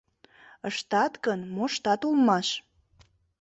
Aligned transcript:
Ыштат 0.69 1.13
гын, 1.25 1.39
моштат 1.55 2.01
улмаш. 2.07 2.47